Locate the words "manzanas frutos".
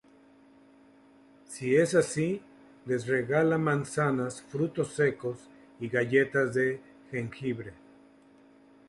3.59-4.95